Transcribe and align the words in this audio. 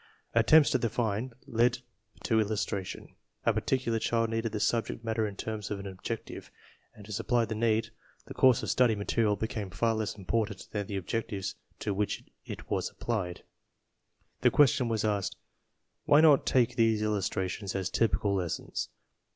Attempts 0.33 0.71
to 0.71 0.79
define 0.79 1.31
led 1.45 1.77
to 2.23 2.39
illustration. 2.39 3.13
A 3.45 3.53
par 3.53 3.61
ticular 3.61 4.01
child 4.01 4.31
needed 4.31 4.51
the 4.51 4.59
subject 4.59 5.03
matter 5.05 5.27
in 5.27 5.35
terms 5.35 5.69
of 5.69 5.79
an 5.79 5.85
objective, 5.85 6.49
and 6.95 7.05
to 7.05 7.11
supply 7.11 7.45
the 7.45 7.53
need 7.53 7.91
the 8.25 8.33
course 8.33 8.63
of 8.63 8.71
study 8.71 8.95
material 8.95 9.35
became 9.35 9.69
far 9.69 9.93
less 9.93 10.15
important 10.17 10.67
than 10.71 10.87
the 10.87 10.97
objectives 10.97 11.53
to 11.77 11.93
which 11.93 12.23
it 12.47 12.67
was 12.67 12.89
applied. 12.89 13.43
The 14.39 14.49
question 14.49 14.87
was 14.89 15.05
asked," 15.05 15.35
Why 16.05 16.19
not 16.19 16.47
take 16.47 16.75
these 16.75 17.03
illustrations 17.03 17.75
as 17.75 17.91
typical 17.91 18.33
lessons?" 18.33 18.89